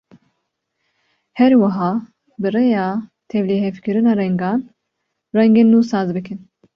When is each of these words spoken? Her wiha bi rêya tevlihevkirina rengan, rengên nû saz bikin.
Her 1.37 1.51
wiha 1.63 1.89
bi 2.41 2.49
rêya 2.55 2.85
tevlihevkirina 3.29 4.13
rengan, 4.21 4.59
rengên 5.37 5.67
nû 5.73 5.79
saz 5.91 6.07
bikin. 6.17 6.39